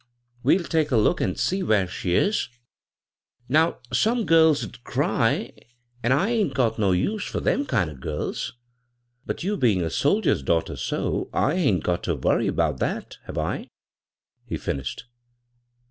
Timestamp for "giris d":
4.25-4.79